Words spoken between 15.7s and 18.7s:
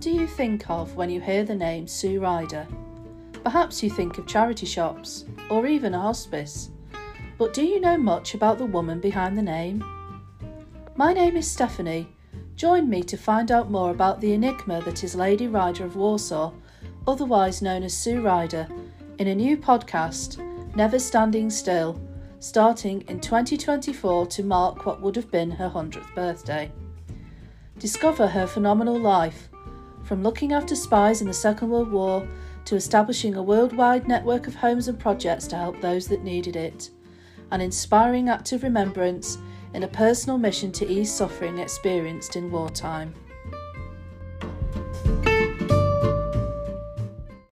of Warsaw, otherwise known as Sue Ryder,